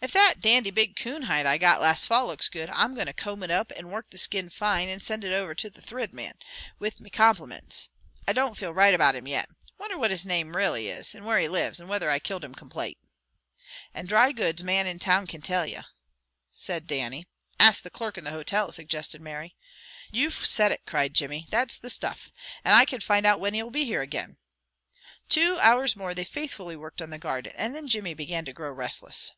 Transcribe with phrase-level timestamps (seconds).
[0.00, 3.12] If that dandy big coon hide I got last fall looks good, I'm going to
[3.12, 6.32] comb it up, and work the skin fine, and send it to the Thrid Man,
[6.78, 7.90] with me complimints.
[8.26, 9.50] I don't feel right about him yet.
[9.76, 12.54] Wonder what his name railly is, and where he lives, or whether I killed him
[12.54, 12.96] complate."
[13.94, 15.80] "Any dry goods man in town can tell ye,"
[16.50, 17.26] said Dannie.
[17.60, 19.56] "Ask the clerk in the hotel," suggested Mary.
[20.10, 21.48] "You've said it," cried Jimmy.
[21.50, 22.32] "That's the stuff!
[22.64, 24.38] And I can find out whin he will be here again."
[25.28, 28.72] Two hours more they faithfully worked on the garden, and then Jimmy began to grow
[28.72, 29.32] restless.